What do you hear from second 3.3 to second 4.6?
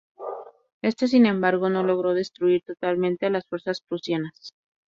fuerzas prusianas.